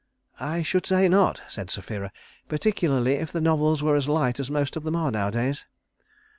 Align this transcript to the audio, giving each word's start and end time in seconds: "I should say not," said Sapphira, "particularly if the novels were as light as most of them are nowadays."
"I 0.39 0.63
should 0.63 0.87
say 0.87 1.07
not," 1.07 1.43
said 1.47 1.69
Sapphira, 1.69 2.11
"particularly 2.49 3.11
if 3.17 3.31
the 3.31 3.39
novels 3.39 3.83
were 3.83 3.93
as 3.95 4.09
light 4.09 4.39
as 4.39 4.49
most 4.49 4.75
of 4.75 4.81
them 4.81 4.95
are 4.95 5.11
nowadays." 5.11 5.63